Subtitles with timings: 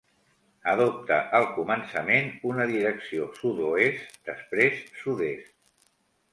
[0.71, 5.57] Adopta al començament una direcció sud-oest, després sud-est.